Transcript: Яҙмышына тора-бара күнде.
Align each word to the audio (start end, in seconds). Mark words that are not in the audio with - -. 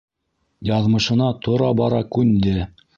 Яҙмышына 0.69 1.29
тора-бара 1.47 2.05
күнде. 2.19 2.61